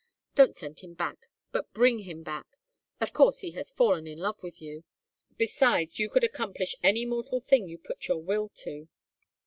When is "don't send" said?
0.33-0.79